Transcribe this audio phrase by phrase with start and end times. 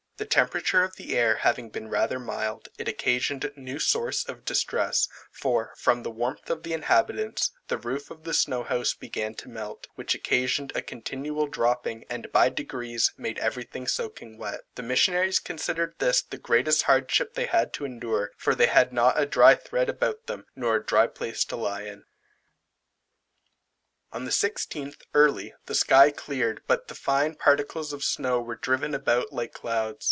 [0.17, 5.07] The temperature of the air having been rather mild, it occasioned new source of distress,
[5.31, 9.49] for, from the warmth of the inhabitants, the roof of the snow house began to
[9.49, 14.61] melt, which occasioned a continual dropping, and by degrees made every thing soaking wet.
[14.75, 19.19] The missionaries considered this the greatest hardship they had to endure, for they had not
[19.19, 22.03] a dry thread about them, nor a dry place to lie in.
[24.11, 28.93] On the 16th, early, the sky cleared, but the fine particles of snow were driven
[28.93, 29.97] about like clouds.